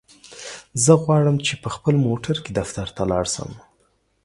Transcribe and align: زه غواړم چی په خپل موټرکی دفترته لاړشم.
زه 0.83 0.93
غواړم 1.03 1.37
چی 1.45 1.53
په 1.63 1.69
خپل 1.75 1.95
موټرکی 2.05 2.51
دفترته 2.59 3.01
لاړشم. 3.11 3.51